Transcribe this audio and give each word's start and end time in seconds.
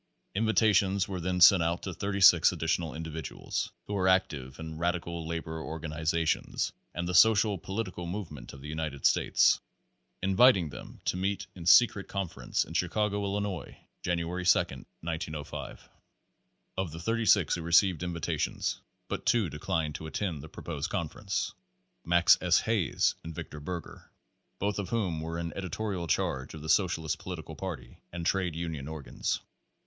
Invitations 0.33 1.07
were 1.07 1.21
then 1.21 1.39
sent 1.39 1.61
put 1.61 1.83
to 1.83 1.93
thirty 1.93 2.21
six 2.21 2.49
addi 2.49 2.63
tional 2.63 2.95
individuals 2.95 3.71
who 3.85 3.93
were 3.93 4.07
active 4.07 4.59
in 4.59 4.79
radical 4.79 5.27
labor 5.27 5.59
or 5.59 5.79
ganizations 5.79 6.71
and 6.95 7.07
the 7.07 7.13
socialist 7.13 7.61
political 7.61 8.07
movement 8.07 8.51
of 8.51 8.61
the 8.61 8.67
United 8.67 9.05
States, 9.05 9.59
inviting 10.23 10.69
them 10.69 11.01
to 11.05 11.17
meet 11.17 11.45
in 11.53 11.67
secret 11.67 12.07
confer 12.07 12.41
ence 12.41 12.65
in 12.65 12.73
Chicago, 12.73 13.23
Illinois, 13.23 13.77
January 14.01 14.43
2, 14.43 14.57
1905. 14.59 15.87
Of 16.75 16.91
the 16.91 16.99
thirty 16.99 17.25
six 17.27 17.53
who 17.53 17.61
received 17.61 18.01
invitations, 18.01 18.81
but 19.07 19.23
two 19.27 19.51
declined 19.51 19.93
to 19.95 20.07
attend 20.07 20.41
the 20.41 20.49
proposed 20.49 20.89
conference 20.89 21.53
Max 22.03 22.39
S. 22.41 22.61
Hayes 22.61 23.13
and 23.23 23.35
Victor 23.35 23.59
Berger 23.59 24.09
both 24.57 24.79
of 24.79 24.89
whom 24.89 25.21
were 25.21 25.37
in 25.37 25.53
edi 25.55 25.69
torial 25.69 26.09
charge 26.09 26.55
of 26.55 26.63
the 26.63 26.69
socialist 26.69 27.19
political 27.19 27.55
party 27.55 28.01
and 28.11 28.25
trade 28.25 28.55
union 28.55 28.87
organs. 28.87 29.39